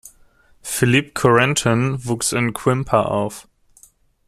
Philippe 0.63 1.11
Corentin 1.11 2.03
wuchs 2.07 2.33
in 2.33 2.53
Quimper 2.53 3.11
auf. 3.11 3.47